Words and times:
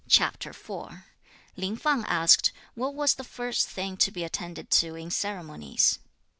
Lin 1.55 1.75
Fang 1.77 2.03
asked 2.05 2.51
what 2.73 2.95
was 2.95 3.13
the 3.13 3.23
first 3.23 3.69
thing 3.69 3.95
to 3.97 4.09
be 4.09 4.23
attended 4.23 4.71
to 4.71 4.95
in 4.95 5.11
ceremonies. 5.11 5.99